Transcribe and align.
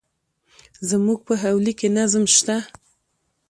زموږ 0.89 1.19
په 1.27 1.33
حویلی 1.41 1.73
کي 1.79 1.87
نظم 1.97 2.23
شته. 2.35 2.57